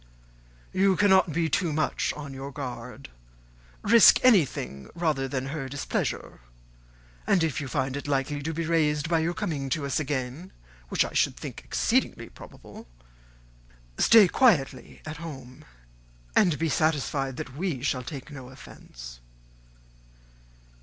"You 0.73 0.95
cannot 0.97 1.31
be 1.31 1.47
too 1.47 1.71
much 1.71 2.11
on 2.15 2.33
your 2.33 2.51
guard. 2.51 3.09
Risk 3.83 4.17
anything 4.25 4.89
rather 4.95 5.27
than 5.27 5.49
her 5.49 5.69
displeasure; 5.69 6.39
and 7.27 7.43
if 7.43 7.61
you 7.61 7.67
find 7.67 7.95
it 7.95 8.07
likely 8.07 8.41
to 8.41 8.51
be 8.51 8.65
raised 8.65 9.07
by 9.07 9.19
your 9.19 9.35
coming 9.35 9.69
to 9.69 9.85
us 9.85 9.99
again, 9.99 10.53
which 10.89 11.05
I 11.05 11.13
should 11.13 11.37
think 11.37 11.61
exceedingly 11.63 12.29
probable, 12.29 12.87
stay 13.99 14.27
quietly 14.27 15.03
at 15.05 15.17
home, 15.17 15.65
and 16.35 16.57
be 16.57 16.67
satisfied 16.67 17.37
that 17.37 17.55
we 17.55 17.83
shall 17.83 18.01
take 18.01 18.31
no 18.31 18.49
offence." 18.49 19.19